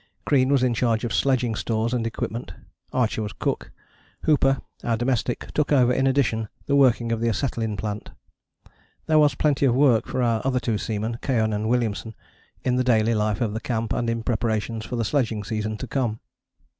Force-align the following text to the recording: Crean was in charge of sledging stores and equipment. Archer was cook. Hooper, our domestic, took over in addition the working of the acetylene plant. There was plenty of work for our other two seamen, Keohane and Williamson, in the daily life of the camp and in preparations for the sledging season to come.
Crean 0.25 0.49
was 0.49 0.63
in 0.63 0.73
charge 0.73 1.03
of 1.03 1.13
sledging 1.13 1.53
stores 1.53 1.93
and 1.93 2.07
equipment. 2.07 2.53
Archer 2.91 3.21
was 3.21 3.33
cook. 3.33 3.69
Hooper, 4.23 4.59
our 4.83 4.97
domestic, 4.97 5.51
took 5.53 5.71
over 5.71 5.93
in 5.93 6.07
addition 6.07 6.49
the 6.65 6.75
working 6.75 7.11
of 7.11 7.21
the 7.21 7.29
acetylene 7.29 7.77
plant. 7.77 8.09
There 9.05 9.19
was 9.19 9.35
plenty 9.35 9.67
of 9.67 9.75
work 9.75 10.07
for 10.07 10.23
our 10.23 10.41
other 10.43 10.59
two 10.59 10.79
seamen, 10.79 11.19
Keohane 11.21 11.53
and 11.53 11.69
Williamson, 11.69 12.15
in 12.63 12.77
the 12.77 12.83
daily 12.83 13.13
life 13.13 13.41
of 13.41 13.53
the 13.53 13.59
camp 13.61 13.93
and 13.93 14.09
in 14.09 14.23
preparations 14.23 14.85
for 14.85 14.95
the 14.95 15.05
sledging 15.05 15.43
season 15.43 15.77
to 15.77 15.85
come. 15.85 16.19